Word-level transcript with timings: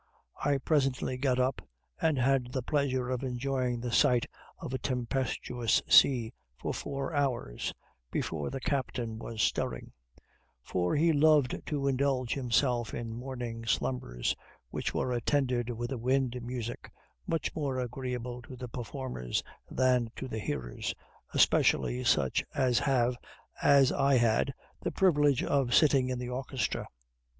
I 0.43 0.57
presently 0.57 1.15
got 1.15 1.37
up, 1.37 1.61
and 2.01 2.17
had 2.17 2.53
the 2.53 2.63
pleasure 2.63 3.11
of 3.11 3.21
enjoying 3.21 3.79
the 3.81 3.91
sight 3.91 4.25
of 4.57 4.73
a 4.73 4.79
tempestuous 4.79 5.83
sea 5.87 6.33
for 6.57 6.73
four 6.73 7.13
hours 7.13 7.71
before 8.09 8.49
the 8.49 8.59
captain 8.59 9.19
was 9.19 9.43
stirring; 9.43 9.91
for 10.63 10.95
he 10.95 11.13
loved 11.13 11.61
to 11.67 11.87
indulge 11.87 12.33
himself 12.33 12.95
in 12.95 13.13
morning 13.13 13.63
slumbers, 13.67 14.35
which 14.71 14.91
were 14.91 15.11
attended 15.13 15.69
with 15.69 15.91
a 15.91 15.99
wind 15.99 16.35
music, 16.41 16.89
much 17.27 17.53
more 17.55 17.77
agreeable 17.77 18.41
to 18.41 18.55
the 18.55 18.67
performers 18.67 19.43
than 19.69 20.09
to 20.15 20.27
the 20.27 20.39
hearers, 20.39 20.95
especially 21.35 22.03
such 22.03 22.43
as 22.55 22.79
have, 22.79 23.15
as 23.61 23.91
I 23.91 24.15
had, 24.15 24.51
the 24.81 24.89
privilege 24.91 25.43
of 25.43 25.75
sitting 25.75 26.09
in 26.09 26.17
the 26.17 26.29
orchestra. 26.29 26.87